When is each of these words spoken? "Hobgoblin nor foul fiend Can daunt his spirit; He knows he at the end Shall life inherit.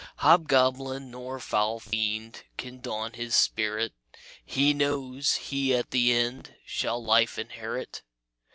"Hobgoblin 0.17 1.11
nor 1.11 1.39
foul 1.39 1.79
fiend 1.79 2.41
Can 2.57 2.79
daunt 2.79 3.17
his 3.17 3.35
spirit; 3.35 3.93
He 4.43 4.73
knows 4.73 5.35
he 5.35 5.75
at 5.75 5.91
the 5.91 6.11
end 6.11 6.55
Shall 6.65 7.03
life 7.05 7.37
inherit. 7.37 8.01